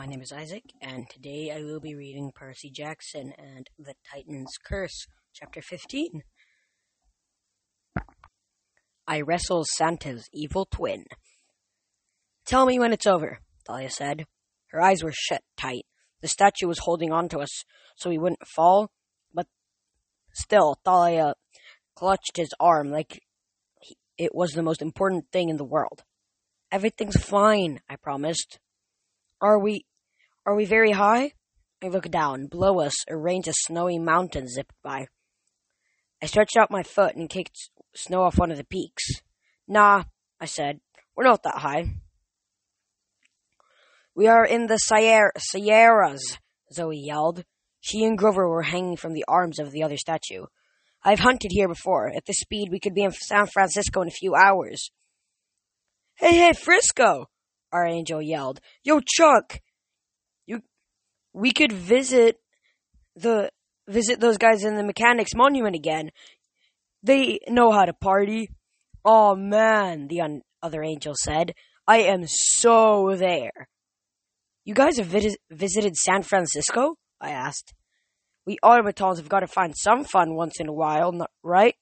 [0.00, 4.54] my name is Isaac, and today I will be reading Percy Jackson and the Titan's
[4.64, 6.22] Curse, Chapter 15.
[9.06, 11.04] I wrestle Santa's evil twin.
[12.46, 14.24] Tell me when it's over, Thalia said.
[14.68, 15.84] Her eyes were shut tight.
[16.22, 18.90] The statue was holding on to us so we wouldn't fall,
[19.34, 19.48] but
[20.32, 21.34] still, Thalia
[21.94, 23.20] clutched his arm like
[24.16, 26.04] it was the most important thing in the world.
[26.72, 28.60] Everything's fine, I promised.
[29.42, 29.84] Are we
[30.50, 31.32] are we very high?
[31.82, 32.46] I look down.
[32.46, 35.06] Below us, a range of snowy mountains zipped by.
[36.20, 39.22] I stretched out my foot and kicked snow off one of the peaks.
[39.68, 40.04] Nah,
[40.40, 40.80] I said.
[41.16, 41.90] We're not that high.
[44.14, 46.38] We are in the Sierras,
[46.72, 47.44] Zoe yelled.
[47.80, 50.46] She and Grover were hanging from the arms of the other statue.
[51.02, 52.08] I've hunted here before.
[52.14, 54.90] At this speed, we could be in San Francisco in a few hours.
[56.16, 57.30] Hey, hey, Frisco!
[57.72, 58.60] Our angel yelled.
[58.82, 59.60] Yo, Chuck!
[61.32, 62.38] We could visit
[63.16, 63.50] the,
[63.88, 66.10] visit those guys in the Mechanics Monument again.
[67.02, 68.50] They know how to party.
[69.04, 71.54] Oh man, the un- other angel said.
[71.86, 73.68] I am so there.
[74.64, 76.96] You guys have vis- visited San Francisco?
[77.20, 77.72] I asked.
[78.46, 81.74] We automatons have got to find some fun once in a while, right?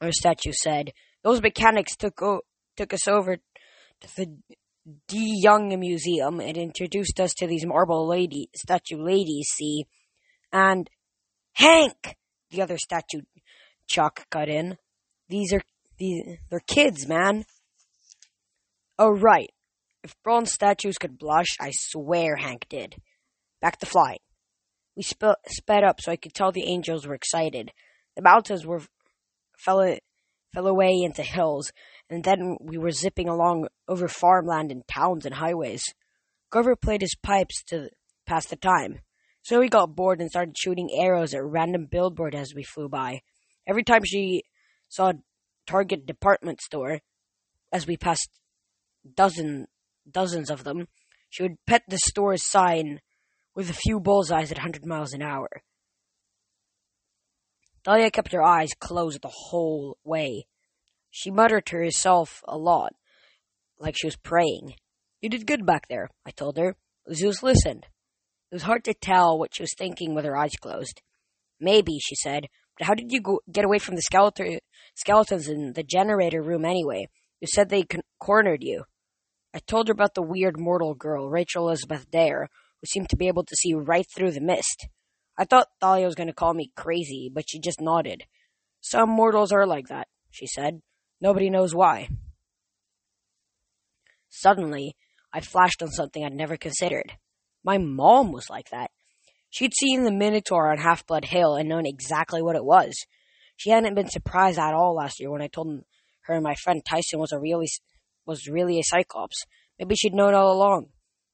[0.00, 0.92] Our statue said.
[1.22, 2.42] Those mechanics took o-
[2.76, 4.36] took us over to the
[4.84, 9.86] de Young Museum It introduced us to these marble lady statue ladies, see?
[10.52, 10.88] And
[11.54, 12.16] Hank,
[12.50, 13.22] the other statue
[13.86, 14.76] Chuck cut in.
[15.28, 15.62] These are
[15.98, 17.44] these they're kids, man.
[18.98, 19.50] Oh right.
[20.02, 22.96] If bronze statues could blush, I swear Hank did.
[23.60, 24.18] Back to flying.
[24.96, 27.70] We sp- sped up so I could tell the angels were excited.
[28.16, 28.82] The mountains were
[29.58, 29.80] fell
[30.52, 31.72] fell away into hills,
[32.10, 35.82] and then we were zipping along over farmland and towns and highways.
[36.50, 37.88] Grover played his pipes to
[38.26, 39.00] pass the time,
[39.42, 43.20] so we got bored and started shooting arrows at random billboard as we flew by.
[43.66, 44.44] Every time she
[44.88, 45.14] saw a
[45.66, 47.00] Target department store,
[47.72, 48.28] as we passed
[49.14, 49.66] dozen
[50.10, 50.88] dozens of them,
[51.30, 53.00] she would pet the store's sign
[53.54, 55.48] with a few bullseyes at 100 miles an hour.
[57.84, 60.46] Thalia kept her eyes closed the whole way.
[61.10, 62.94] She muttered to herself a lot,
[63.78, 64.74] like she was praying.
[65.20, 66.76] You did good back there, I told her.
[67.12, 67.86] Zeus listened.
[68.50, 71.02] It was hard to tell what she was thinking with her eyes closed.
[71.60, 72.46] Maybe, she said,
[72.78, 74.60] but how did you go- get away from the skeleton-
[74.94, 77.06] skeletons in the generator room anyway?
[77.40, 78.84] You said they con- cornered you.
[79.54, 82.48] I told her about the weird mortal girl, Rachel Elizabeth Dare,
[82.80, 84.88] who seemed to be able to see right through the mist.
[85.38, 88.24] I thought Thalia was going to call me crazy, but she just nodded.
[88.80, 90.82] Some mortals are like that, she said.
[91.20, 92.08] Nobody knows why.
[94.28, 94.96] Suddenly,
[95.32, 97.12] I flashed on something I'd never considered.
[97.64, 98.90] My mom was like that.
[99.50, 102.94] She'd seen the Minotaur on Half Blood Hill and known exactly what it was.
[103.56, 105.84] She hadn't been surprised at all last year when I told
[106.22, 107.68] her my friend Tyson was a really
[108.26, 109.44] was really a Cyclops.
[109.78, 110.88] Maybe she'd known all along.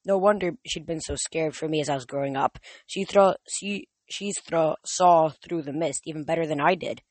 [0.09, 2.59] No wonder she'd been so scared for me as I was growing up.
[2.87, 7.03] She thro- she she thro- saw through the mist even better than I did.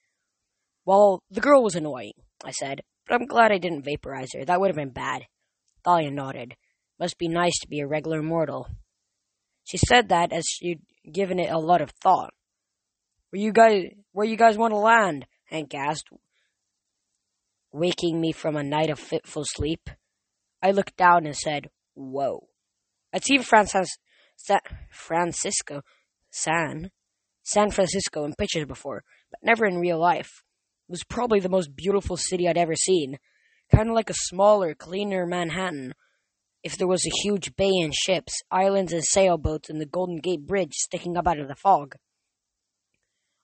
[0.84, 2.14] Well, the girl was annoying.
[2.44, 4.44] I said, but I'm glad I didn't vaporize her.
[4.44, 5.28] That would have been bad.
[5.86, 6.56] Thalia nodded.
[7.00, 8.68] Must be nice to be a regular mortal.
[9.64, 10.82] She said that as she'd
[11.12, 12.34] given it a lot of thought.
[13.30, 15.28] Where you guys where you guys want to land?
[15.46, 16.10] Hank asked,
[17.72, 19.92] waking me from a night of fitful sleep.
[20.64, 22.48] I looked down and said, Whoa.
[23.22, 23.90] Seen Francis,
[24.36, 24.60] San,
[24.92, 25.82] Francisco,
[26.30, 26.92] San,
[27.44, 30.44] San Francisco in pictures before, but never in real life.
[30.88, 33.18] It was probably the most beautiful city I'd ever seen.
[33.74, 35.94] Kind of like a smaller, cleaner Manhattan.
[36.64, 40.46] If there was a huge bay and ships, islands and sailboats, and the Golden Gate
[40.46, 41.96] Bridge sticking up out of the fog.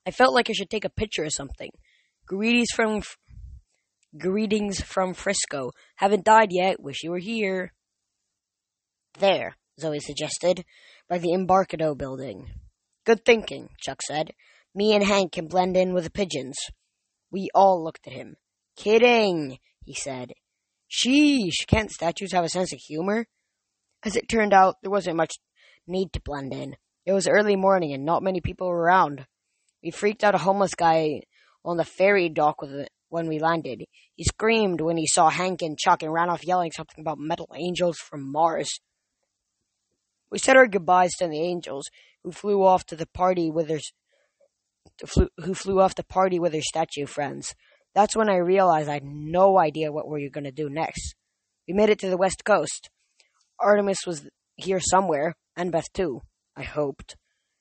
[0.05, 1.71] I felt like I should take a picture or something.
[2.25, 3.01] Greetings from
[4.17, 5.71] Greetings from Frisco.
[5.95, 6.81] Haven't died yet.
[6.81, 7.73] Wish you were here.
[9.19, 10.65] There, Zoe suggested,
[11.07, 12.49] by the Embarcadero building.
[13.05, 14.31] Good thinking, Chuck said.
[14.73, 16.55] Me and Hank can blend in with the pigeons.
[17.31, 18.37] We all looked at him.
[18.75, 20.33] Kidding, he said.
[20.91, 23.27] Sheesh, can't statues have a sense of humor?
[24.03, 25.35] As it turned out, there wasn't much
[25.87, 26.75] need to blend in.
[27.05, 29.25] It was early morning and not many people were around.
[29.83, 31.21] We freaked out a homeless guy
[31.63, 32.57] on the ferry dock
[33.09, 33.83] when we landed.
[34.15, 37.49] He screamed when he saw Hank and Chuck and ran off yelling something about metal
[37.55, 38.79] angels from Mars.
[40.33, 41.91] We said our goodbyes to the angels,
[42.23, 43.79] who flew off to the party with their
[45.37, 47.53] who flew off the party with their statue friends.
[47.93, 51.13] That's when I realized I had no idea what we were going to do next.
[51.67, 52.89] We made it to the west coast.
[53.59, 56.21] Artemis was here somewhere, and Beth too,
[56.57, 57.15] I hoped.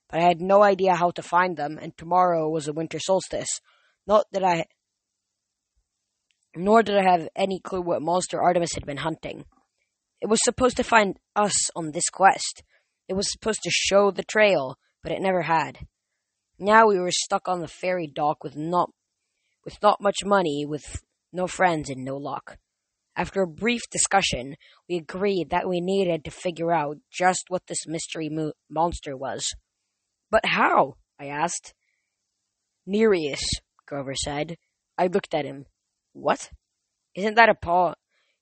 [0.09, 3.61] But I had no idea how to find them, and tomorrow was the winter solstice.
[4.07, 4.65] Not that I
[6.57, 9.45] nor did I have any clue what monster Artemis had been hunting.
[10.23, 12.63] It was supposed to find us on this quest.
[13.09, 15.81] It was supposed to show the trail, but it never had.
[16.61, 18.91] Now we were stuck on the ferry dock with not
[19.65, 21.03] with not much money, with
[21.33, 22.59] no friends and no luck.
[23.17, 24.55] After a brief discussion,
[24.89, 29.53] we agreed that we needed to figure out just what this mystery mo- monster was.
[30.31, 30.99] But how?
[31.19, 31.75] I asked.
[32.87, 33.43] Nereus,
[33.87, 34.57] Grover said.
[34.97, 35.67] I looked at him.
[36.13, 36.51] What?
[37.17, 37.95] Isn't that Apollo?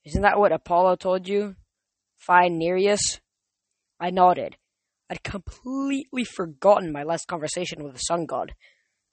[0.04, 1.56] Isn't that what Apollo told you?
[2.20, 3.20] Find Nereus?
[3.98, 4.56] I nodded.
[5.08, 8.52] I'd completely forgotten my last conversation with the sun god.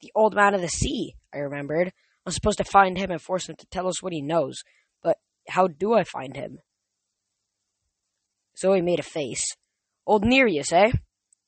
[0.02, 1.92] The old man of the sea, I remembered.
[2.26, 4.58] I'm supposed to find him and force him to tell us what he knows.
[5.02, 5.18] But
[5.48, 6.60] how do I find him?
[8.60, 9.56] Zoe made a face.
[10.06, 10.92] Old Nereus, eh?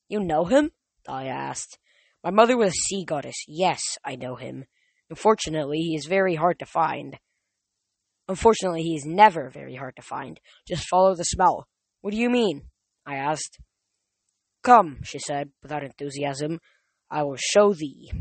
[0.08, 0.72] You know him?
[1.08, 1.78] I asked.
[2.24, 3.44] My mother was a sea goddess.
[3.48, 4.66] Yes, I know him.
[5.10, 7.18] Unfortunately, he is very hard to find.
[8.30, 10.40] Unfortunately, he is never very hard to find.
[10.68, 11.68] Just follow the smell.
[12.02, 12.62] What do you mean?
[13.04, 13.58] I asked.
[14.62, 16.60] Come, she said, without enthusiasm.
[17.10, 18.12] I will show thee.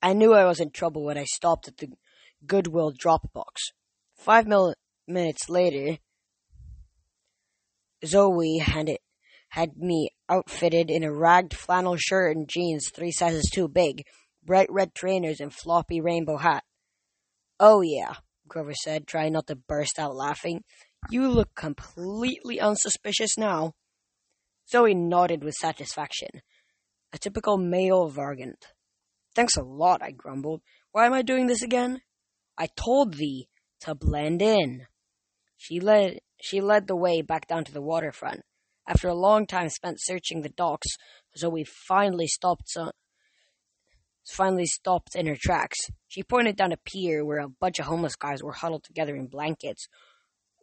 [0.00, 1.88] I knew I was in trouble when I stopped at the
[2.46, 3.64] Goodwill drop box.
[4.16, 4.76] Five mil-
[5.06, 5.98] minutes later,
[8.02, 9.00] Zoe had, it,
[9.50, 14.04] had me outfitted in a ragged flannel shirt and jeans three sizes too big,
[14.42, 16.64] bright red trainers, and floppy rainbow hat.
[17.58, 18.14] Oh, yeah,
[18.48, 20.62] Grover said, trying not to burst out laughing.
[21.10, 23.72] You look completely unsuspicious now.
[24.68, 26.28] Zoe nodded with satisfaction.
[27.12, 28.66] A typical male vargant.
[29.34, 30.62] Thanks a lot, I grumbled.
[30.92, 32.00] Why am I doing this again?
[32.58, 33.48] I told thee
[33.80, 34.86] to blend in.
[35.56, 38.42] She led she led the way back down to the waterfront.
[38.86, 40.88] After a long time spent searching the docks,
[41.38, 42.68] Zoe finally stopped
[44.30, 45.78] finally stopped in her tracks.
[46.08, 49.26] She pointed down a pier where a bunch of homeless guys were huddled together in
[49.26, 49.88] blankets,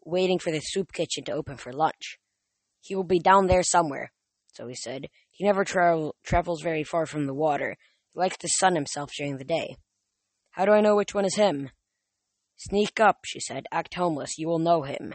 [0.06, 2.17] waiting for the soup kitchen to open for lunch.
[2.81, 4.11] He will be down there somewhere,
[4.53, 5.07] so he said.
[5.29, 7.77] He never tra- travels very far from the water.
[8.13, 9.75] He likes to sun himself during the day.
[10.51, 11.69] How do I know which one is him?
[12.57, 13.65] Sneak up, she said.
[13.71, 14.38] Act homeless.
[14.38, 15.13] You will know him.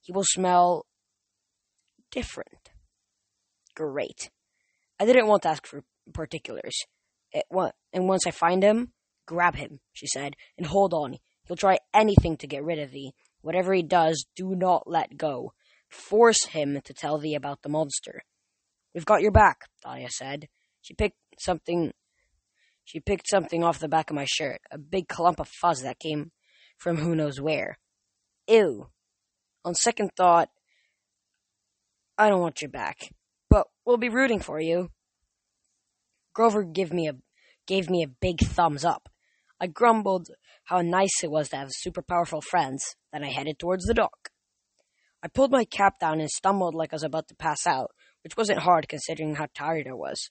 [0.00, 0.86] He will smell
[2.10, 2.70] different.
[3.74, 4.30] Great.
[4.98, 6.74] I didn't want to ask for particulars.
[7.32, 8.92] And once I find him,
[9.26, 11.18] grab him, she said, and hold on.
[11.44, 13.12] He'll try anything to get rid of thee.
[13.42, 15.52] Whatever he does, do not let go.
[15.88, 18.22] Force him to tell thee about the monster.
[18.94, 20.48] We've got your back, Thalia said.
[20.82, 21.92] She picked something
[22.84, 26.00] she picked something off the back of my shirt, a big clump of fuzz that
[26.00, 26.32] came
[26.76, 27.78] from who knows where.
[28.48, 28.88] Ew.
[29.64, 30.48] On second thought,
[32.18, 33.12] I don't want your back,
[33.48, 34.90] but we'll be rooting for you.
[36.32, 37.14] Grover gave me a
[37.66, 39.08] gave me a big thumbs up.
[39.60, 40.28] I grumbled
[40.64, 42.82] how nice it was to have super powerful friends.
[43.12, 44.30] Then I headed towards the dock.
[45.22, 47.90] I pulled my cap down and stumbled like I was about to pass out,
[48.24, 50.30] which wasn't hard considering how tired I was.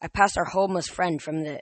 [0.00, 1.60] I passed our homeless friend from the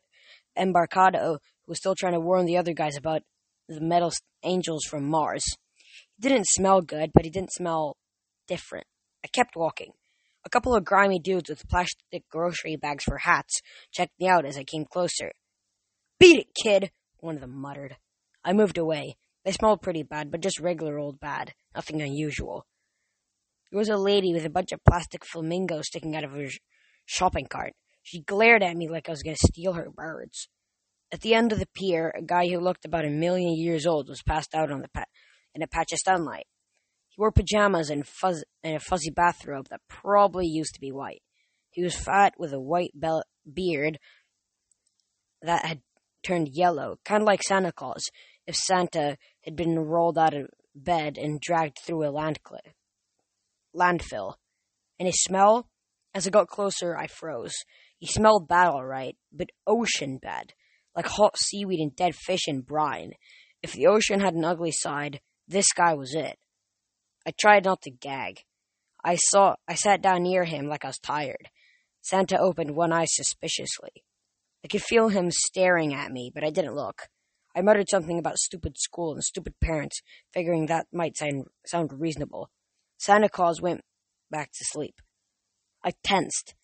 [0.57, 3.23] Embarcadero, who was still trying to warn the other guys about
[3.69, 4.12] the metal
[4.43, 5.45] angels from Mars.
[6.21, 7.97] He didn't smell good, but he didn't smell
[8.47, 8.87] different.
[9.25, 9.93] I kept walking.
[10.47, 13.61] A couple of grimy dudes with plastic grocery bags for hats
[13.91, 15.33] checked me out as I came closer.
[16.21, 17.97] Beat it, kid, one of them muttered.
[18.45, 19.17] I moved away.
[19.45, 21.55] They smelled pretty bad, but just regular old bad.
[21.75, 22.65] Nothing unusual.
[23.73, 26.47] There was a lady with a bunch of plastic flamingos sticking out of her
[27.07, 27.73] shopping cart.
[28.05, 30.49] She glared at me like I was going to steal her birds.
[31.11, 34.09] At the end of the pier, a guy who looked about a million years old
[34.09, 35.07] was passed out on the pa-
[35.57, 36.47] in a patch of sunlight.
[37.17, 41.23] He wore pajamas and, fuzz- and a fuzzy bathrobe that probably used to be white.
[41.71, 43.99] He was fat with a white be- beard
[45.41, 45.81] that had
[46.23, 48.05] turned yellow, kind of like Santa Claus,
[48.47, 52.61] if Santa had been rolled out of bed and dragged through a land cl-
[53.75, 54.35] landfill.
[54.99, 55.69] And his smell?
[56.15, 57.55] As I got closer, I froze.
[57.99, 60.53] He smelled bad, all right, but ocean bad,
[60.95, 63.13] like hot seaweed and dead fish and brine.
[63.63, 66.39] If the ocean had an ugly side, this guy was it.
[67.26, 68.42] I tried not to gag.
[69.04, 71.50] I saw I sat down near him like I was tired.
[72.00, 74.04] Santa opened one eye suspiciously.
[74.64, 77.09] I could feel him staring at me, but I didn't look.
[77.54, 80.00] I muttered something about stupid school and stupid parents,
[80.33, 82.50] figuring that might sound, sound reasonable.
[82.99, 83.80] Santa Claus went
[84.30, 84.95] back to sleep.
[85.83, 86.54] I tensed.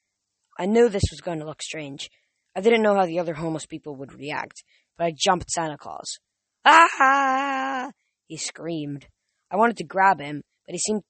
[0.59, 2.09] I knew this was going to look strange.
[2.54, 4.62] I didn't know how the other homeless people would react,
[4.97, 6.19] but I jumped Santa Claus.
[6.64, 7.90] Ah!
[8.26, 9.07] He screamed.
[9.50, 11.02] I wanted to grab him, but he seemed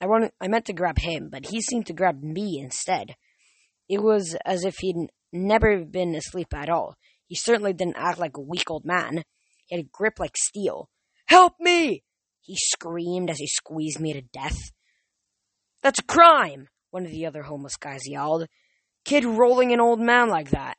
[0.00, 3.16] I wanted, I meant to grab him, but he seemed to grab me instead.
[3.88, 6.96] It was as if he'd never been asleep at all.
[7.26, 9.24] He certainly didn't act like a weak old man.
[9.66, 10.88] He had a grip like steel.
[11.26, 12.02] Help me!
[12.40, 14.56] He screamed as he squeezed me to death.
[15.82, 16.68] That's a crime!
[16.90, 18.48] One of the other homeless guys yelled.
[19.04, 20.76] Kid rolling an old man like that.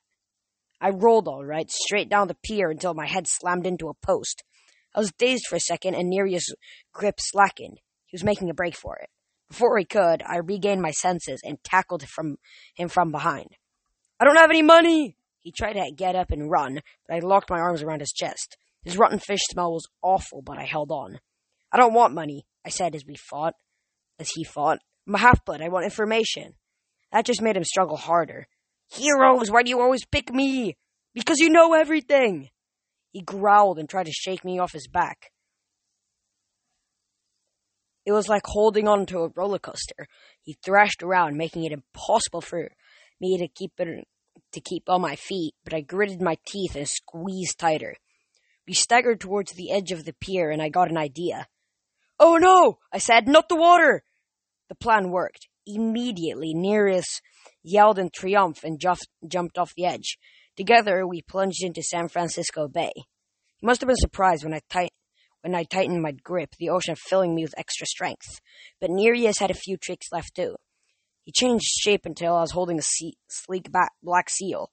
[0.81, 4.43] I rolled all right, straight down the pier until my head slammed into a post.
[4.93, 6.53] I was dazed for a second, and Nereus'
[6.93, 7.79] grip slackened.
[8.05, 9.09] He was making a break for it.
[9.49, 12.37] Before he could, I regained my senses and tackled from
[12.75, 13.57] him from behind.
[14.19, 15.17] I don't have any money!
[15.39, 18.57] He tried to get up and run, but I locked my arms around his chest.
[18.83, 21.19] His rotten fish smell was awful, but I held on.
[21.71, 23.55] I don't want money, I said as we fought,
[24.19, 24.79] as he fought.
[25.07, 25.61] I'm a half-blood.
[25.61, 26.53] I want information.
[27.11, 28.47] That just made him struggle harder.
[28.89, 30.77] Heroes, why do you always pick me?
[31.13, 32.49] Because you know everything.
[33.11, 35.31] He growled and tried to shake me off his back.
[38.05, 40.07] It was like holding on to a roller coaster.
[40.41, 42.71] He thrashed around, making it impossible for
[43.19, 44.07] me to keep it,
[44.53, 47.95] to keep on my feet, but I gritted my teeth and squeezed tighter.
[48.67, 51.47] We staggered towards the edge of the pier, and I got an idea.
[52.19, 52.79] Oh no!
[52.91, 54.03] I said, not the water!
[54.69, 55.47] The plan worked.
[55.67, 57.21] Immediately, Nereus
[57.63, 60.17] yelled in triumph and jumped off the edge.
[60.57, 62.91] Together, we plunged into San Francisco Bay.
[62.95, 64.93] He must have been surprised when I, tight-
[65.41, 68.39] when I tightened my grip, the ocean filling me with extra strength.
[68.79, 70.55] But Nereus had a few tricks left too.
[71.23, 73.69] He changed shape until I was holding a sea- sleek
[74.03, 74.71] black seal.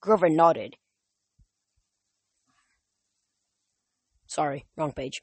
[0.00, 0.76] Grover nodded.
[4.28, 5.20] Sorry, wrong page.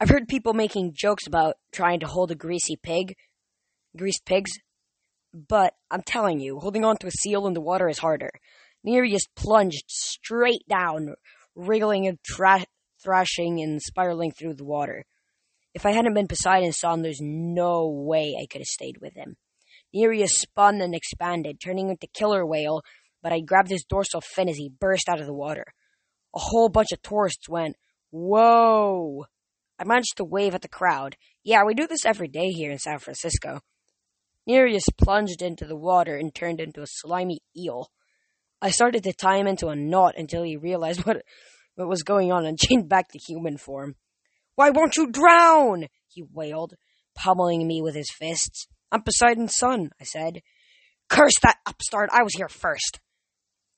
[0.00, 3.14] I've heard people making jokes about trying to hold a greasy pig,
[3.96, 4.50] greased pigs,
[5.32, 8.30] but I'm telling you, holding on to a seal in the water is harder.
[8.84, 11.14] Nereus plunged straight down,
[11.54, 12.66] wriggling and tra-
[13.02, 15.04] thrashing and spiraling through the water.
[15.72, 19.36] If I hadn't been Poseidon's son, there's no way I could have stayed with him.
[19.92, 22.82] Nereus spun and expanded, turning into killer whale,
[23.22, 25.64] but I grabbed his dorsal fin as he burst out of the water.
[26.34, 27.76] A whole bunch of tourists went,
[28.10, 29.24] Whoa!
[29.78, 31.16] I managed to wave at the crowd.
[31.42, 33.60] Yeah, we do this every day here in San Francisco.
[34.46, 37.88] Nereus plunged into the water and turned into a slimy eel.
[38.64, 41.18] I started to tie him into a knot until he realized what,
[41.74, 43.94] what was going on and changed back to human form.
[44.54, 45.88] Why won't you drown?
[46.08, 46.72] he wailed,
[47.14, 48.66] pummeling me with his fists.
[48.90, 50.40] I'm Poseidon's son, I said.
[51.10, 52.08] Curse that upstart!
[52.10, 53.00] I was here first.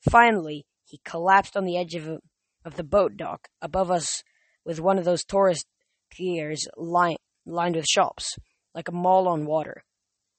[0.08, 2.20] Finally, he collapsed on the edge of,
[2.64, 4.22] of the boat dock above us
[4.64, 5.66] with one of those tourist
[6.12, 7.18] piers lined
[7.74, 8.36] with shops,
[8.72, 9.82] like a mall on water.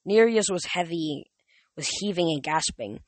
[0.06, 1.30] Nereus was heavy,
[1.76, 3.00] was heaving and gasping,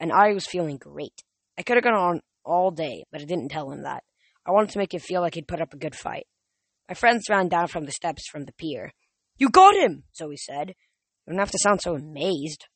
[0.00, 1.22] and I was feeling great.
[1.58, 4.04] I could have gone on all day, but I didn't tell him that.
[4.46, 6.26] I wanted to make him feel like he'd put up a good fight.
[6.88, 8.92] My friends ran down from the steps from the pier.
[9.38, 10.68] You got him, Zoe said.
[11.26, 12.66] You don't have to sound so amazed.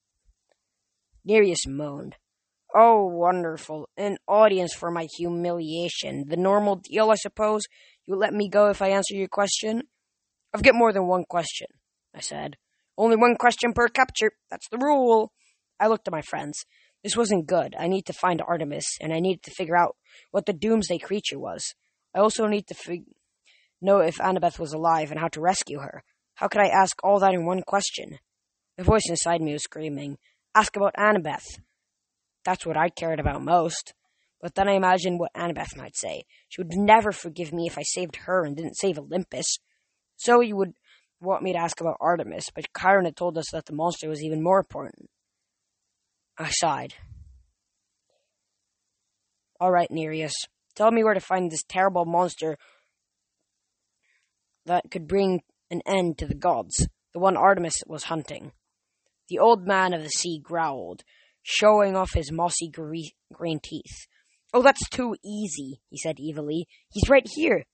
[1.25, 2.17] Nereus moaned.
[2.75, 3.89] Oh, wonderful.
[3.97, 6.25] An audience for my humiliation.
[6.29, 7.62] The normal deal, I suppose.
[8.07, 9.83] You let me go if I answer your question?
[10.53, 11.69] I've got more than one question,
[12.15, 12.57] I said.
[12.99, 14.33] Only one question per capture.
[14.50, 15.33] That's the rule.
[15.79, 16.65] I looked at my friends.
[17.02, 17.75] This wasn't good.
[17.78, 19.97] I need to find Artemis, and I needed to figure out
[20.30, 21.75] what the doomsday creature was.
[22.14, 23.04] I also need to fig-
[23.80, 26.02] know if Annabeth was alive and how to rescue her.
[26.35, 28.19] How could I ask all that in one question?
[28.76, 30.19] The voice inside me was screaming,
[30.54, 31.47] Ask about Annabeth.
[32.45, 33.95] That's what I cared about most.
[34.40, 36.25] But then I imagined what Annabeth might say.
[36.49, 39.59] She would never forgive me if I saved her and didn't save Olympus.
[40.19, 40.73] Zoe would
[41.21, 44.23] want me to ask about Artemis, but Chiron had told us that the monster was
[44.23, 45.11] even more important.
[46.41, 46.95] I sighed.
[49.61, 50.33] All right, Nereus,
[50.75, 52.57] tell me where to find this terrible monster
[54.65, 58.53] that could bring an end to the gods, the one Artemis was hunting.
[59.29, 61.03] The old man of the sea growled,
[61.43, 64.07] showing off his mossy green teeth.
[64.55, 66.67] Oh, that's too easy, he said evilly.
[66.89, 67.67] He's right here.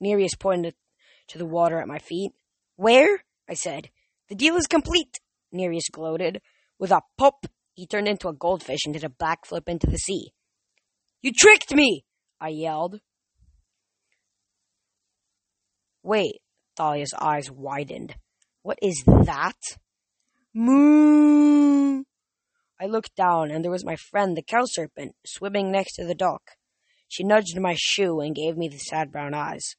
[0.00, 0.74] Nereus pointed
[1.26, 2.30] to the water at my feet.
[2.76, 3.24] Where?
[3.48, 3.90] I said.
[4.28, 5.18] The deal is complete,
[5.50, 6.40] Nereus gloated.
[6.78, 10.32] With a pop, he turned into a goldfish and did a backflip into the sea.
[11.22, 12.04] You tricked me!
[12.40, 13.00] I yelled.
[16.02, 16.40] Wait,
[16.76, 18.14] Thalia's eyes widened.
[18.62, 19.56] What is that?
[20.54, 22.04] Moo!
[22.80, 26.14] I looked down, and there was my friend, the cow serpent, swimming next to the
[26.14, 26.42] dock.
[27.08, 29.74] She nudged my shoe and gave me the sad brown eyes.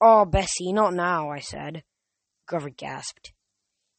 [0.00, 1.84] Oh, Bessie, not now, I said.
[2.46, 3.32] Grover gasped.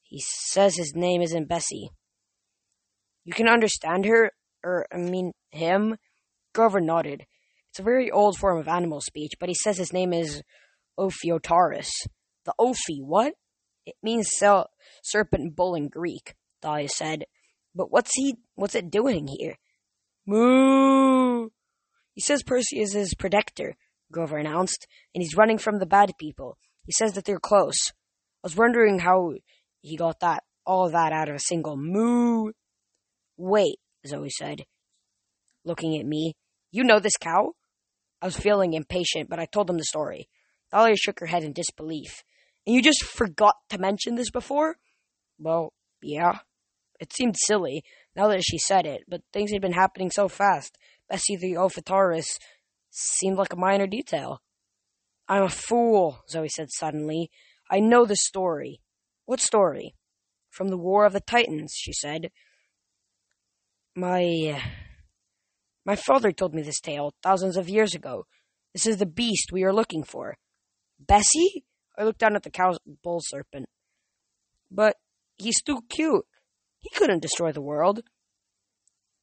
[0.02, 1.92] He says his name isn't Bessie.
[3.24, 4.32] You can understand her,
[4.64, 5.98] or, I mean, him?
[6.54, 7.26] Grover nodded.
[7.70, 10.42] It's a very old form of animal speech, but he says his name is
[11.00, 11.90] Ophiotaurus.
[12.46, 13.34] The Ophi, what?
[13.86, 14.30] It means
[15.04, 17.24] serpent bull in Greek, Thalia said.
[17.74, 19.56] But what's he, what's it doing here?
[20.26, 21.50] Moo!
[22.14, 23.76] He says Percy is his protector,
[24.12, 24.86] Grover announced,
[25.16, 26.58] and he's running from the bad people.
[26.86, 27.92] He says that they're close.
[28.44, 29.34] I was wondering how
[29.80, 32.52] he got that, all that out of a single moo.
[33.42, 34.66] Wait, Zoe said,
[35.66, 36.36] looking at me.
[36.72, 37.54] You know this cow?
[38.22, 40.30] I was feeling impatient, but I told him the story.
[40.70, 42.24] Thalia shook her head in disbelief.
[42.68, 44.76] And you just forgot to mention this before?
[45.40, 46.40] Well, yeah.
[47.00, 47.84] It seemed silly,
[48.16, 50.78] now that she said it, but things had been happening so fast.
[51.10, 52.38] Bessie the Ophiotaurus
[52.92, 54.44] seemed like a minor detail.
[55.28, 57.32] I'm a fool, Zoe said suddenly.
[57.72, 58.82] I know the story.
[59.26, 59.96] What story?
[60.52, 62.30] From the War of the Titans, she said.
[63.96, 64.62] My.
[65.86, 68.26] My father told me this tale thousands of years ago.
[68.74, 70.38] This is the beast we are looking for.
[71.00, 71.66] Bessie?
[71.98, 73.66] I looked down at the cow bull serpent.
[74.70, 74.96] But
[75.38, 76.26] he's too cute.
[76.80, 78.02] He couldn't destroy the world.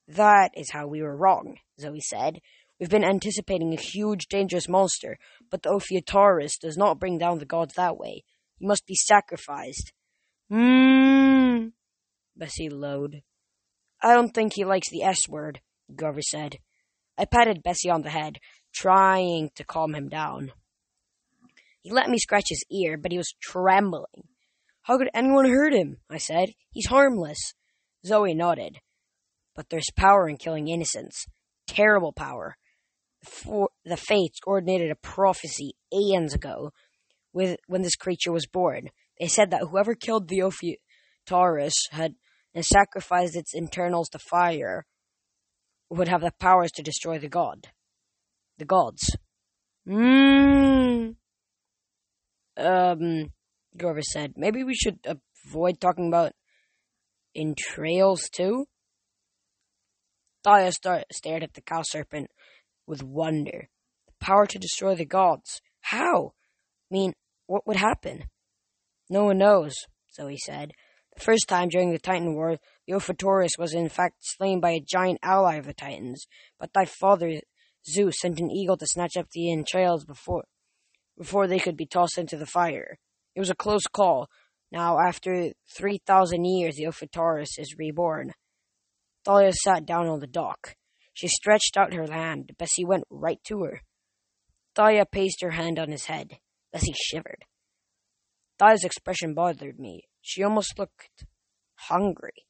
[0.06, 2.40] That is how we were wrong, Zoe said.
[2.78, 5.18] We've been anticipating a huge, dangerous monster,
[5.50, 8.22] but the Ophiotaurus does not bring down the gods that way.
[8.58, 9.92] He must be sacrificed.
[10.50, 11.72] Mmm,
[12.37, 13.22] Bessie lowed.
[14.02, 15.60] I don't think he likes the S word,
[15.94, 16.58] Grover said.
[17.16, 18.38] I patted Bessie on the head,
[18.72, 20.52] trying to calm him down.
[21.80, 24.28] He let me scratch his ear, but he was trembling.
[24.82, 25.98] How could anyone hurt him?
[26.08, 26.50] I said.
[26.70, 27.54] He's harmless.
[28.06, 28.78] Zoe nodded.
[29.54, 31.26] But there's power in killing innocents.
[31.66, 32.56] Terrible power.
[33.24, 36.70] For the Fates coordinated a prophecy aeons ago
[37.32, 38.90] with when this creature was born.
[39.18, 42.14] They said that whoever killed the Ophiotaurus had
[42.54, 44.87] and sacrificed its internals to fire
[45.90, 47.68] would have the powers to destroy the god.
[48.58, 49.16] The gods.
[49.88, 51.14] Mmm.
[52.56, 53.32] Um,
[53.76, 54.98] Grover said, maybe we should
[55.46, 56.32] avoid talking about
[57.34, 58.66] entrails too?
[60.44, 62.30] Thalia star- stared at the cow serpent
[62.87, 63.68] with wonder.
[64.06, 65.61] The power to destroy the gods.
[65.80, 66.32] How?
[66.90, 67.12] I mean,
[67.46, 68.24] what would happen?
[69.08, 69.74] No one knows,
[70.14, 70.72] Zoe said.
[71.18, 74.81] The first time during the Titan War, the Ophiotaurus was in fact slain by a
[74.81, 76.28] giant ally of the Titans,
[76.61, 77.40] but thy father,
[77.85, 80.44] Zeus, sent an eagle to snatch up the entrails before,
[81.18, 82.98] before they could be tossed into the fire.
[83.35, 84.28] It was a close call.
[84.70, 88.33] Now, after 3,000 years, the Ophiotaurus is reborn.
[89.24, 90.76] Thalia sat down on the dock.
[91.14, 92.52] She stretched out her hand.
[92.57, 93.81] Bessie went right to her.
[94.76, 96.38] Thalia placed her hand on his head.
[96.72, 97.44] Bessie shivered.
[98.59, 100.03] Thalia's expression bothered me.
[100.21, 101.25] She almost looked
[101.75, 102.47] hungry.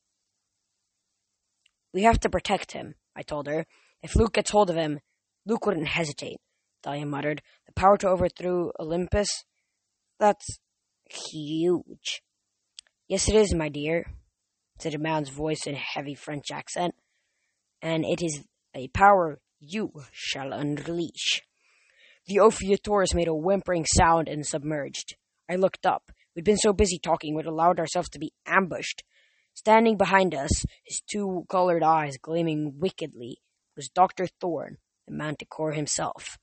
[1.92, 3.66] We have to protect him, I told her.
[4.02, 5.00] If Luke gets hold of him,
[5.46, 6.38] Luke wouldn't hesitate,
[6.82, 7.42] Thalia muttered.
[7.66, 9.28] The power to overthrow Olympus?
[10.18, 10.58] That's
[11.10, 12.22] huge.
[13.08, 14.06] Yes, it is, my dear,
[14.78, 16.94] said a man's voice in a heavy French accent.
[17.80, 18.44] And it is
[18.74, 21.42] a power you shall unleash.
[22.26, 25.16] The Ophiotaurus made a whimpering sound and submerged.
[25.48, 26.12] I looked up.
[26.34, 29.02] We'd been so busy talking, we'd allowed ourselves to be ambushed.
[29.54, 33.38] Standing behind us, his two colored eyes gleaming wickedly,
[33.74, 34.28] was Dr.
[34.40, 36.38] Thorn, the manticore himself.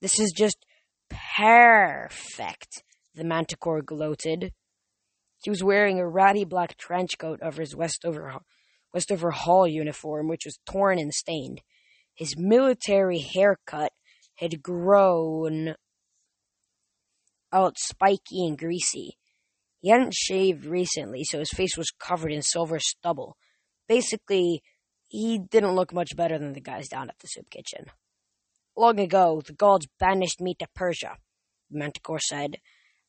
[0.00, 0.64] This is just
[1.08, 4.52] perfect, the manticore gloated.
[5.42, 8.34] He was wearing a ratty black trench coat over his Westover,
[8.92, 11.62] Westover Hall uniform, which was torn and stained.
[12.14, 13.92] His military haircut
[14.36, 15.74] had grown
[17.52, 19.16] out spiky and greasy.
[19.80, 23.36] He hadn't shaved recently, so his face was covered in silver stubble.
[23.88, 24.62] Basically,
[25.08, 27.86] he didn't look much better than the guys down at the soup kitchen.
[28.76, 31.16] Long ago, the gods banished me to Persia,
[31.70, 32.56] Manticore said.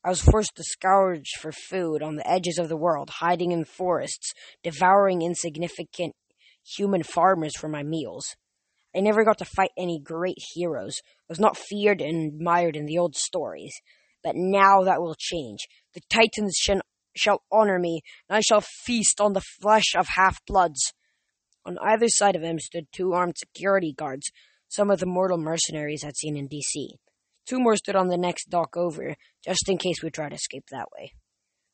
[0.04, 3.64] I was forced to scourge for food on the edges of the world, hiding in
[3.64, 4.32] forests,
[4.64, 6.14] devouring insignificant
[6.76, 8.34] human farmers for my meals.
[8.94, 11.00] I never got to fight any great heroes.
[11.06, 13.72] I was not feared and admired in the old stories.
[14.22, 15.66] But now that will change.
[15.94, 16.56] The Titans
[17.14, 20.92] shall, honor me, and I shall feast on the flesh of half-bloods.
[21.64, 24.30] On either side of him stood two armed security guards,
[24.68, 26.96] some of the mortal mercenaries I'd seen in D.C.
[27.46, 30.64] Two more stood on the next dock over, just in case we tried to escape
[30.70, 31.12] that way.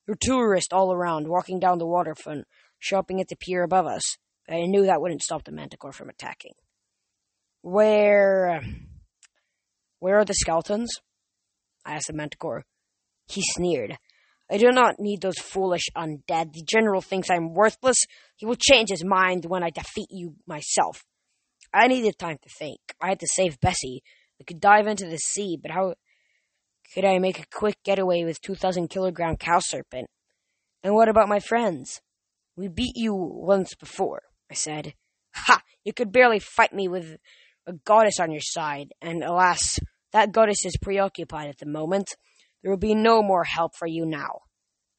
[0.07, 2.47] There were tourists all around, walking down the waterfront,
[2.79, 4.17] shopping at the pier above us,
[4.51, 6.55] I knew that wouldn't stop the Manticore from attacking.
[7.63, 8.63] Where...
[10.01, 10.91] Where are the skeletons?
[11.89, 12.65] I asked the Manticore.
[13.27, 13.97] He sneered.
[14.51, 16.53] I do not need those foolish undead.
[16.53, 17.97] The general thinks I'm worthless.
[18.37, 21.05] He will change his mind when I defeat you myself.
[21.73, 22.79] I needed time to think.
[23.01, 24.03] I had to save Bessie.
[24.41, 25.95] I could dive into the sea, but how
[26.95, 30.09] Could I make a quick getaway with 2,000 kilogram cow serpent?
[30.83, 32.01] And what about my friends?
[32.57, 34.95] We beat you once before, I said.
[35.35, 35.61] Ha!
[35.85, 37.19] You could barely fight me with
[37.67, 39.79] a goddess on your side, and alas,
[40.13, 42.17] that goddess is preoccupied at the moment.
[42.63, 44.41] There will be no more help for you now.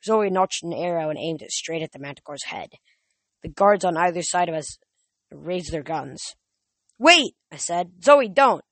[0.06, 2.70] Zoe notched an arrow and aimed it straight at the manticore's head.
[3.44, 4.78] The guards on either side of us
[5.32, 6.36] raised their guns.
[6.98, 7.92] Wait, I said.
[8.04, 8.64] Zoe, don't.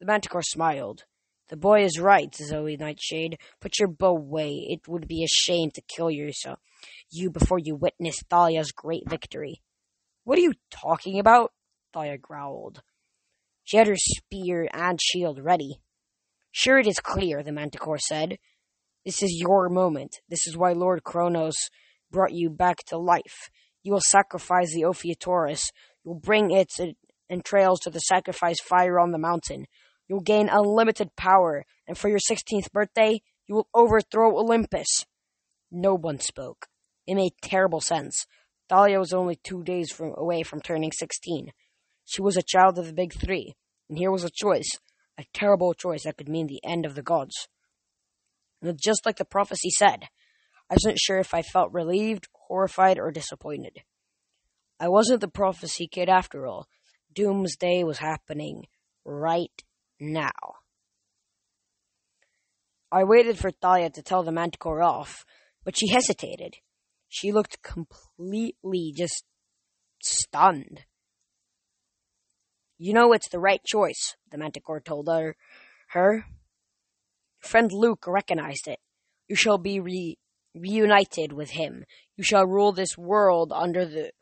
[0.00, 1.04] The manticore smiled.
[1.48, 3.38] The boy is right, Zoe Nightshade.
[3.60, 4.66] Put your bow away.
[4.68, 6.58] It would be a shame to kill you, yourself,
[7.10, 9.62] you before you witness Thalia's great victory.
[10.24, 11.52] What are you talking about?
[11.94, 12.82] Thalia growled.
[13.68, 15.78] She had her spear and shield ready.
[16.52, 18.38] Sure, it is clear, the manticore said.
[19.04, 20.20] This is your moment.
[20.26, 21.54] This is why Lord Kronos
[22.10, 23.50] brought you back to life.
[23.82, 25.70] You will sacrifice the Ophiotaurus.
[26.02, 26.80] You will bring its
[27.28, 29.66] entrails to the sacrifice fire on the mountain.
[30.08, 35.04] You'll gain unlimited power, and for your 16th birthday, you will overthrow Olympus.
[35.70, 36.68] No one spoke.
[37.06, 38.24] It made terrible sense.
[38.70, 41.52] Thalia was only two days from, away from turning 16.
[42.08, 43.54] She was a child of the big three,
[43.86, 44.70] and here was a choice,
[45.18, 47.48] a terrible choice that could mean the end of the gods.
[48.62, 50.04] And just like the prophecy said,
[50.70, 53.82] I wasn't sure if I felt relieved, horrified, or disappointed.
[54.80, 56.66] I wasn't the prophecy kid after all.
[57.14, 58.64] Doomsday was happening
[59.04, 59.62] right
[60.00, 60.30] now.
[62.90, 65.26] I waited for Thalia to tell the manticore off,
[65.62, 66.54] but she hesitated.
[67.06, 69.24] She looked completely just
[70.02, 70.86] stunned.
[72.78, 75.36] You know it's the right choice, the manticore told her.
[75.90, 76.24] her.
[77.40, 78.78] Friend Luke recognized it.
[79.28, 80.16] You shall be re-
[80.54, 81.84] reunited with him.
[82.16, 84.12] You shall rule this world under the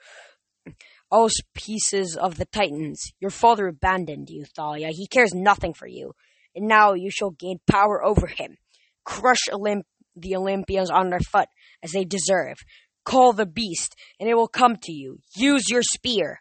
[1.11, 3.13] auspices of the Titans.
[3.21, 4.89] Your father abandoned you, Thalia.
[4.91, 6.13] He cares nothing for you.
[6.55, 8.57] And now you shall gain power over him.
[9.05, 9.85] Crush Olymp-
[10.17, 11.49] the Olympians on their foot,
[11.83, 12.57] as they deserve.
[13.05, 15.19] Call the beast, and it will come to you.
[15.37, 16.41] Use your spear.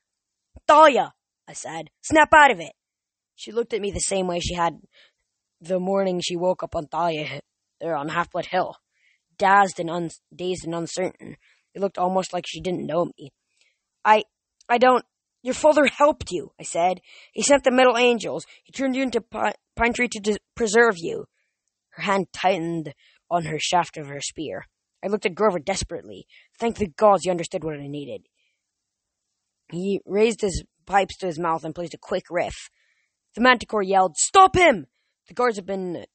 [0.68, 1.12] Thalia,
[1.48, 2.74] I said, snap out of it.
[3.36, 4.80] She looked at me the same way she had
[5.62, 7.42] the morning she woke up on Thalia,
[7.82, 8.76] or on Halfblood Hill,
[9.38, 11.38] dazed and un- dazed and uncertain.
[11.74, 13.32] It looked almost like she didn't know me.
[14.04, 14.24] I,
[14.70, 15.06] I don't.
[15.44, 17.02] Your father helped you, I said.
[17.34, 18.46] He sent the Metal Angels.
[18.64, 21.26] He turned you into Pine, pine Tree to preserve you.
[21.90, 22.94] Her hand tightened
[23.30, 24.66] on her shaft of her spear.
[25.04, 26.26] I looked at Grover desperately.
[26.60, 28.26] Thank the gods he understood what I needed.
[29.72, 32.70] He raised his pipes to his mouth and placed a quick riff.
[33.36, 34.88] The manticore yelled, Stop him!
[35.28, 36.06] The guards had been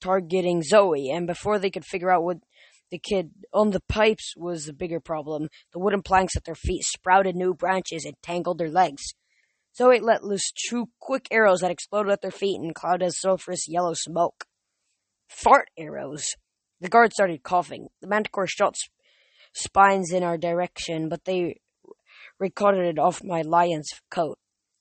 [0.00, 2.38] targeting Zoe, and before they could figure out what
[2.90, 5.48] the kid on the pipes was the bigger problem.
[5.72, 9.02] The wooden planks at their feet sprouted new branches and tangled their legs.
[9.76, 13.94] Zoe let loose two quick arrows that exploded at their feet and clouded sulphurous yellow
[13.94, 14.44] smoke.
[15.28, 16.28] Fart arrows.
[16.80, 17.88] The guard started coughing.
[18.00, 18.92] The manticore shot sp-
[19.52, 21.56] spines in our direction, but they
[22.38, 24.38] ricocheted off my lion's coat.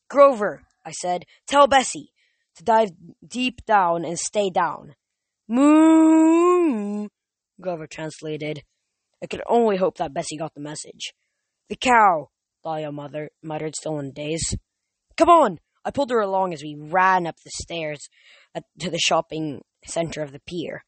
[0.10, 2.12] Grover, I said, tell Bessie
[2.56, 2.92] to dive
[3.26, 4.96] deep down and stay down.
[5.48, 7.08] Moo!
[7.60, 8.64] Grover translated.
[9.22, 11.14] I could only hope that Bessie got the message.
[11.70, 12.30] The cow,
[12.64, 14.56] Thalia mother muttered, still in a daze.
[15.18, 15.60] Come on!
[15.86, 18.08] I pulled her along as we ran up the stairs
[18.80, 20.86] to the shopping center of the pier.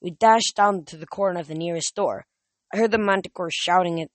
[0.00, 2.26] We dashed down to the corner of the nearest store.
[2.72, 4.10] I heard the manticore shouting at,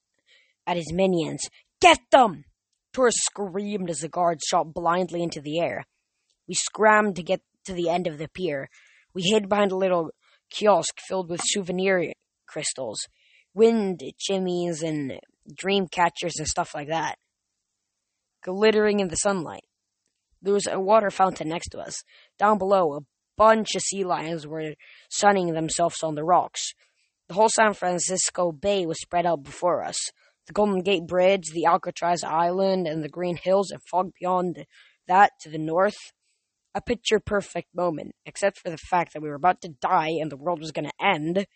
[0.66, 1.48] at his minions.
[1.80, 2.44] Get them!
[2.92, 5.84] Taurus screamed as the guards shot blindly into the air.
[6.46, 8.68] We scrammed to get to the end of the pier.
[9.14, 10.10] We hid behind a little
[10.50, 12.12] kiosk filled with souvenir
[12.46, 13.00] crystals,
[13.54, 15.18] wind chimneys, and
[15.56, 17.16] dream catchers and stuff like that,
[18.42, 19.64] glittering in the sunlight.
[20.40, 22.02] There was a water fountain next to us.
[22.38, 23.00] Down below, a
[23.36, 24.74] bunch of sea lions were
[25.10, 26.74] sunning themselves on the rocks.
[27.28, 29.98] The whole San Francisco Bay was spread out before us.
[30.46, 34.66] The Golden Gate Bridge, the Alcatraz Island, and the Green Hills, and fog beyond
[35.08, 36.12] that to the north
[36.74, 40.30] a picture perfect moment, except for the fact that we were about to die and
[40.30, 41.46] the world was going to end.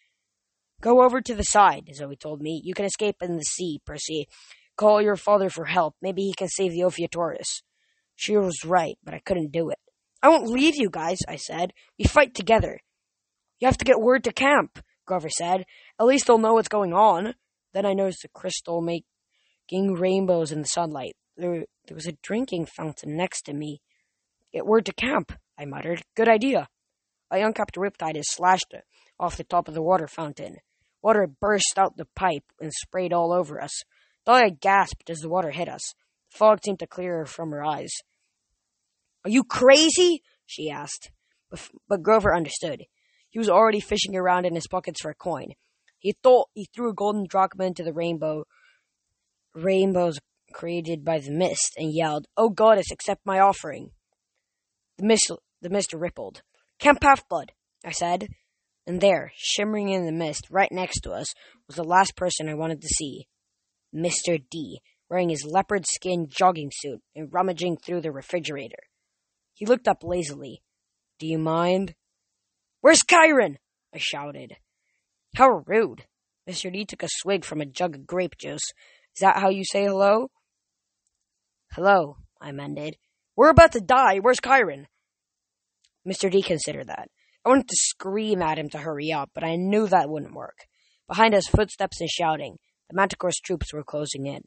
[0.80, 2.60] Go over to the side, Zoe told me.
[2.64, 4.28] You can escape in the sea, Percy.
[4.76, 5.96] Call your father for help.
[6.00, 7.62] Maybe he can save the Ophiotaurus.
[8.14, 9.78] She was right, but I couldn't do it.
[10.22, 11.72] I won't leave you guys, I said.
[11.98, 12.78] We fight together.
[13.58, 15.64] You have to get word to camp, Grover said.
[15.98, 17.34] At least they'll know what's going on.
[17.72, 21.16] Then I noticed the crystal making rainbows in the sunlight.
[21.36, 23.80] There, there was a drinking fountain next to me.
[24.52, 26.02] Get word to camp, I muttered.
[26.16, 26.68] Good idea.
[27.30, 28.84] I uncapped a Riptide and slashed it
[29.20, 30.56] off the top of the water fountain.
[31.02, 33.82] Water burst out the pipe and sprayed all over us.
[34.24, 35.94] Thalia gasped as the water hit us.
[36.30, 37.90] The fog seemed to clear from her eyes.
[39.24, 40.22] Are you crazy?
[40.46, 41.10] she asked.
[41.50, 42.84] But, but Grover understood.
[43.30, 45.52] He was already fishing around in his pockets for a coin.
[45.98, 48.44] He thought he threw a golden drachma into the rainbow,
[49.54, 50.18] rainbows
[50.52, 53.92] created by the mist, and yelled, "Oh goddess, accept my offering!"
[54.96, 55.30] The mist,
[55.60, 56.42] the mist rippled.
[56.78, 57.52] Camp Half-Blood,
[57.84, 58.28] I said.
[58.86, 61.26] And there, shimmering in the mist, right next to us,
[61.66, 63.28] was the last person I wanted to see.
[63.94, 64.42] Mr.
[64.50, 64.80] D,
[65.10, 68.82] wearing his leopard skin jogging suit and rummaging through the refrigerator.
[69.52, 70.62] He looked up lazily.
[71.18, 71.94] Do you mind?
[72.80, 73.58] Where's Chiron?
[73.94, 74.56] I shouted.
[75.38, 76.04] How rude.
[76.50, 76.72] Mr.
[76.72, 78.72] D took a swig from a jug of grape juice.
[79.14, 80.32] Is that how you say hello?
[81.74, 82.96] Hello, I amended.
[83.36, 84.18] We're about to die.
[84.18, 84.88] Where's Chiron?
[86.04, 86.28] Mr.
[86.28, 87.08] D considered that.
[87.44, 90.66] I wanted to scream at him to hurry up, but I knew that wouldn't work.
[91.06, 92.56] Behind us, footsteps and shouting.
[92.90, 94.42] The Manticore's troops were closing in.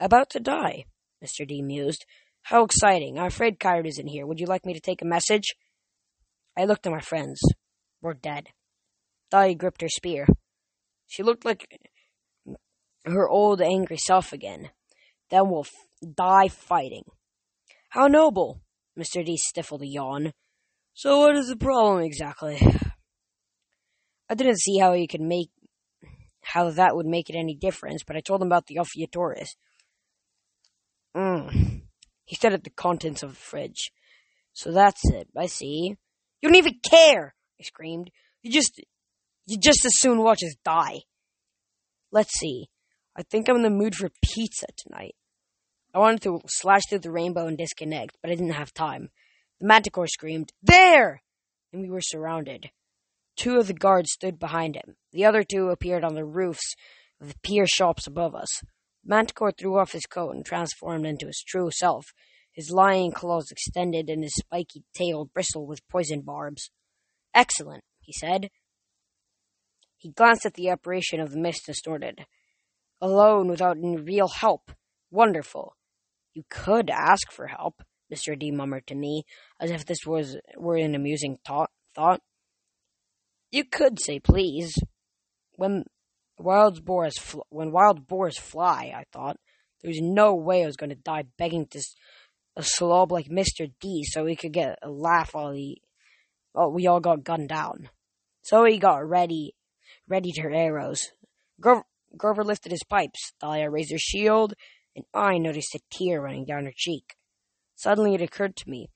[0.00, 0.86] About to die,
[1.24, 1.46] Mr.
[1.46, 2.04] D mused.
[2.42, 3.20] How exciting.
[3.20, 4.26] I'm afraid Chiron isn't here.
[4.26, 5.54] Would you like me to take a message?
[6.56, 7.38] I looked at my friends.
[8.02, 8.48] We're dead.
[9.30, 10.26] Dottie gripped her spear.
[11.06, 11.66] She looked like
[13.04, 14.70] her old angry self again.
[15.30, 17.04] Then we'll f- die fighting.
[17.90, 18.60] How noble!
[18.98, 19.24] Mr.
[19.24, 20.32] D stifled a yawn.
[20.94, 22.58] So what is the problem exactly?
[24.28, 25.50] I didn't see how you could make
[26.42, 29.50] how that would make it any difference, but I told him about the Ophiotaurus.
[31.14, 31.82] Mm.
[32.24, 33.92] He stared at the contents of the fridge.
[34.54, 35.28] So that's it.
[35.36, 35.96] I see.
[36.40, 37.34] You don't even care!
[37.60, 38.10] I screamed.
[38.42, 38.80] You just
[39.48, 41.00] you just as soon watch us die.
[42.12, 42.68] Let's see.
[43.16, 45.14] I think I'm in the mood for pizza tonight.
[45.94, 49.08] I wanted to slash through the rainbow and disconnect, but I didn't have time.
[49.60, 51.22] The manticore screamed, There!
[51.72, 52.70] And we were surrounded.
[53.36, 54.96] Two of the guards stood behind him.
[55.12, 56.74] The other two appeared on the roofs
[57.20, 58.62] of the pier shops above us.
[59.04, 62.04] Manticore threw off his coat and transformed into his true self.
[62.52, 66.70] His lying claws extended and his spiky tail bristled with poison barbs.
[67.34, 68.50] Excellent, he said.
[69.98, 72.24] He glanced at the apparition of the mist distorted.
[73.00, 74.72] Alone without any real help.
[75.10, 75.76] Wonderful.
[76.34, 77.82] You could ask for help.
[78.12, 78.38] Mr.
[78.38, 79.24] D murmured to me,
[79.60, 81.70] as if this was were an amusing thought.
[81.94, 82.20] thought.
[83.50, 84.74] You could say please.
[85.56, 85.84] When
[86.38, 89.36] wild boars fl- when wild boars fly, I thought,
[89.82, 91.82] there's no way I was going to die begging to
[92.56, 93.70] a slob like Mr.
[93.80, 95.82] D so he could get a laugh while he,
[96.52, 97.90] while we all got gunned down.
[98.42, 99.54] So he got ready,
[100.08, 101.12] ready to her arrows.
[101.60, 101.84] Grover,
[102.16, 103.32] Grover lifted his pipes.
[103.40, 104.54] Thalia raised her shield,
[104.96, 107.14] and I noticed a tear running down her cheek.
[107.76, 108.88] Suddenly it occurred to me.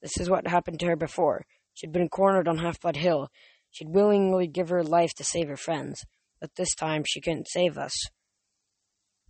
[0.00, 1.44] This is what happened to her before.
[1.74, 3.28] She'd been cornered on Half Blood Hill.
[3.70, 6.04] She'd willingly give her life to save her friends,
[6.40, 7.92] but this time she couldn't save us.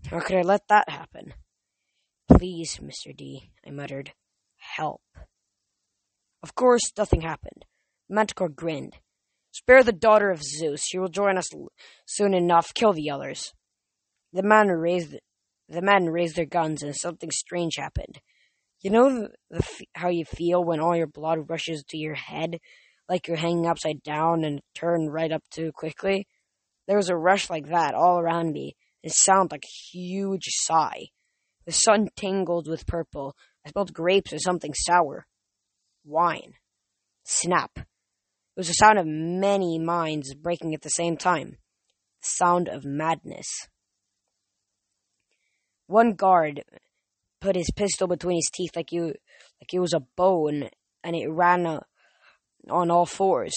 [0.06, 1.34] How could I let that happen?
[2.28, 3.14] Please, Mr.
[3.14, 4.12] D, I muttered.
[4.56, 5.02] Help.
[6.42, 7.64] Of course, nothing happened.
[8.08, 8.96] Manticore grinned.
[9.52, 10.84] Spare the daughter of Zeus.
[10.84, 11.50] She will join us
[12.06, 12.72] soon enough.
[12.74, 13.52] Kill the others.
[14.32, 15.16] The men raised
[15.68, 18.20] the men raised their guns, and something strange happened.
[18.80, 22.58] You know the, the, how you feel when all your blood rushes to your head,
[23.08, 26.26] like you're hanging upside down and turn right up too quickly?
[26.88, 28.74] There was a rush like that all around me.
[29.02, 31.06] It sounded like a huge sigh.
[31.66, 33.36] The sun tingled with purple.
[33.64, 35.26] I smelled grapes and something sour.
[36.04, 36.54] Wine.
[37.24, 37.78] Snap.
[38.60, 41.56] It was the sound of many minds breaking at the same time.
[42.20, 43.46] The sound of madness.
[45.86, 46.64] One guard
[47.40, 49.14] put his pistol between his teeth like you
[49.62, 50.68] like it was a bone
[51.02, 51.80] and, it ran
[52.68, 53.54] on all fours.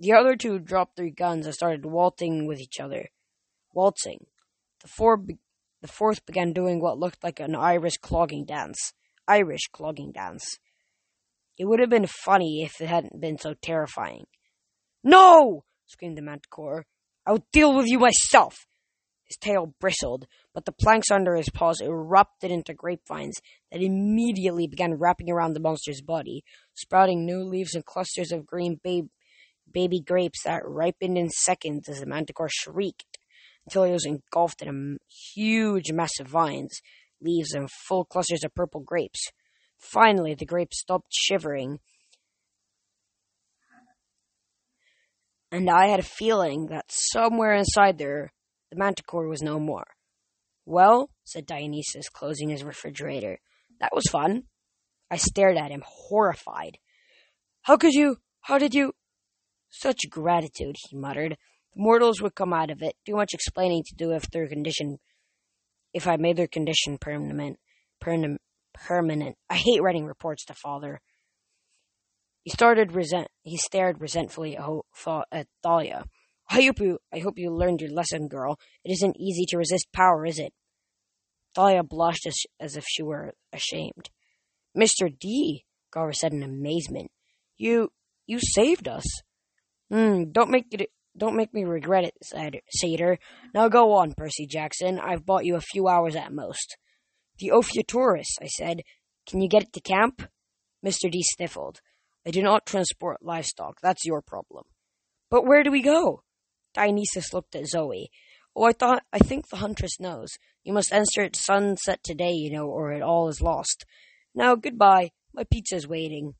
[0.00, 3.10] The other two dropped their guns and started waltzing with each other.
[3.74, 4.28] Waltzing.
[4.80, 5.40] The four be-
[5.82, 8.94] the fourth began doing what looked like an Irish clogging dance.
[9.28, 10.58] Irish clogging dance.
[11.58, 14.24] It would have been funny if it hadn't been so terrifying.
[15.04, 15.64] No!
[15.86, 16.86] screamed the manticore.
[17.26, 18.66] I'll deal with you myself!
[19.24, 23.36] His tail bristled, but the planks under his paws erupted into grapevines
[23.70, 28.80] that immediately began wrapping around the monster's body, sprouting new leaves and clusters of green
[28.82, 33.18] baby grapes that ripened in seconds as the manticore shrieked
[33.66, 34.96] until he was engulfed in a
[35.34, 36.80] huge mass of vines,
[37.20, 39.30] leaves, and full clusters of purple grapes.
[39.76, 41.80] Finally, the grapes stopped shivering,
[45.50, 48.32] and I had a feeling that somewhere inside there
[48.70, 49.86] the manticore was no more.
[50.66, 53.38] Well, said Dionysus, closing his refrigerator,
[53.80, 54.44] that was fun.
[55.10, 56.78] I stared at him, horrified.
[57.62, 58.18] How could you?
[58.42, 58.92] How did you?
[59.70, 61.36] Such gratitude, he muttered.
[61.74, 62.94] The mortals would come out of it.
[63.06, 64.98] Too much explaining to do if their condition,
[65.94, 67.58] if I made their condition permanent,
[68.00, 68.40] permanent,
[68.74, 69.36] permanent.
[69.48, 71.00] I hate writing reports to father.
[72.48, 73.28] He started resent.
[73.42, 74.86] He stared resentfully at, Ho-
[75.30, 76.06] at Thalia.
[76.50, 76.98] You.
[77.12, 78.58] I hope you learned your lesson, girl.
[78.82, 80.54] It isn't easy to resist power, is it?
[81.54, 84.08] Thalia blushed as, as if she were ashamed.
[84.74, 87.10] Mister D, Grover said in amazement.
[87.58, 87.90] You,
[88.26, 89.04] you saved us.
[89.90, 90.30] Hmm.
[90.32, 90.88] Don't make it.
[91.14, 93.18] Don't make me regret it, said Satyr.
[93.52, 94.98] Now go on, Percy Jackson.
[94.98, 96.78] I've bought you a few hours at most.
[97.40, 98.80] The Ophiotaurus, I said.
[99.28, 100.22] Can you get it to camp?
[100.82, 101.10] Mr.
[101.10, 101.82] D sniffled.
[102.28, 103.80] I do not transport livestock.
[103.82, 104.64] That's your problem.
[105.30, 106.24] But where do we go?
[106.74, 108.10] Dionysus looked at Zoe.
[108.54, 110.28] Oh, I thought, I think the huntress knows.
[110.62, 113.86] You must enter at sunset today, you know, or it all is lost.
[114.34, 115.12] Now, goodbye.
[115.32, 116.34] My pizza's waiting.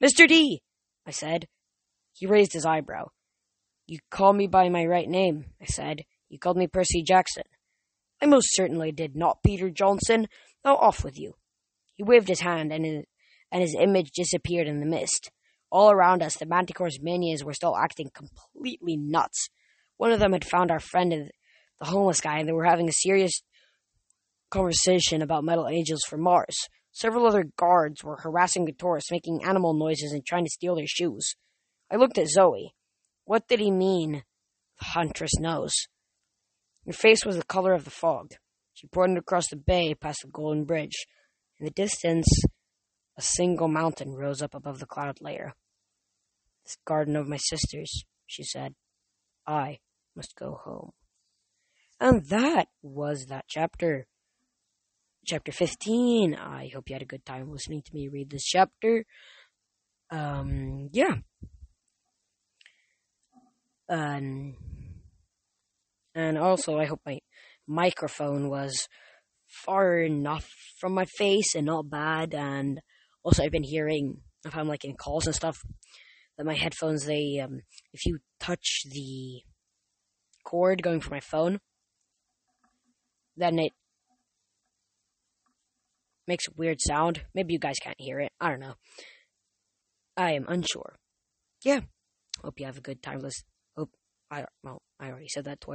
[0.00, 0.28] Mr.
[0.28, 0.62] D,
[1.04, 1.48] I said.
[2.12, 3.08] He raised his eyebrow.
[3.88, 6.02] You call me by my right name, I said.
[6.28, 7.44] You called me Percy Jackson.
[8.22, 10.28] I most certainly did not, Peter Johnson.
[10.64, 11.34] Now off with you.
[11.96, 13.04] He waved his hand, and
[13.54, 15.30] and his image disappeared in the mist.
[15.70, 19.48] All around us, the Manticore's minions were still acting completely nuts.
[19.96, 21.30] One of them had found our friend,
[21.78, 23.42] the homeless guy, and they were having a serious
[24.50, 26.56] conversation about metal angels from Mars.
[26.90, 30.88] Several other guards were harassing the tourists, making animal noises and trying to steal their
[30.88, 31.36] shoes.
[31.92, 32.74] I looked at Zoe.
[33.24, 34.24] What did he mean?
[34.80, 35.72] The huntress knows.
[36.86, 38.32] Her face was the color of the fog.
[38.72, 41.06] She pointed across the bay past the golden bridge.
[41.60, 42.26] In the distance,
[43.16, 45.54] a single mountain rose up above the cloud layer.
[46.64, 48.74] This garden of my sister's, she said.
[49.46, 49.78] I
[50.16, 50.90] must go home.
[52.00, 54.06] And that was that chapter.
[55.26, 56.34] Chapter 15.
[56.34, 59.04] I hope you had a good time listening to me read this chapter.
[60.10, 61.16] Um, yeah.
[63.88, 64.54] And,
[66.14, 67.20] and also, I hope my
[67.66, 68.88] microphone was
[69.46, 70.48] far enough
[70.78, 72.34] from my face and not bad.
[72.34, 72.80] And
[73.24, 75.58] also, I've been hearing, if I'm like in calls and stuff,
[76.36, 77.60] that my headphones, they, um,
[77.92, 79.42] if you touch the
[80.44, 81.58] cord going from my phone,
[83.36, 83.72] then it
[86.26, 87.22] makes a weird sound.
[87.34, 88.32] Maybe you guys can't hear it.
[88.40, 88.74] I don't know.
[90.16, 90.96] I am unsure.
[91.64, 91.80] Yeah.
[92.42, 93.20] Hope you have a good time.
[93.20, 93.46] Listen.
[93.76, 93.90] Hope
[94.30, 95.72] I well, I already said that twice.